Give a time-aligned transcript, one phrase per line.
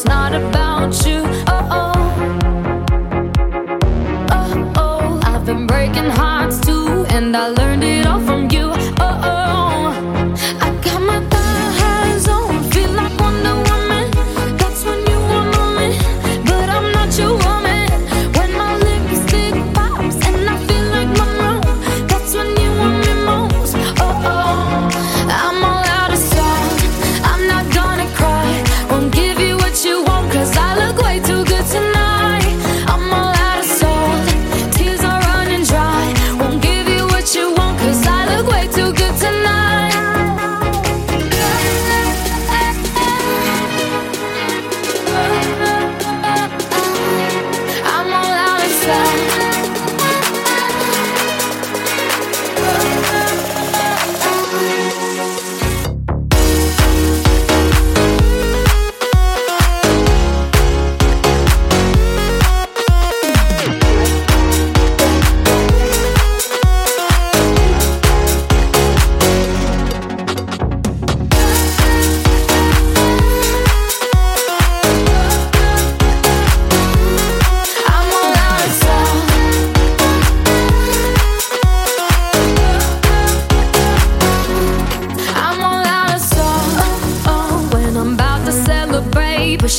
[0.00, 1.20] it's not about you.
[1.46, 2.38] Oh, oh.
[4.32, 5.20] Oh, oh.
[5.24, 7.89] I've been breaking hearts too, and I learned it.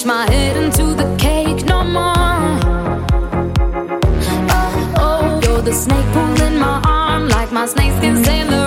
[0.06, 2.60] My head into the cake no more.
[4.50, 8.61] Oh, oh, you're the snake pulling my arm like my snakeskin sailor.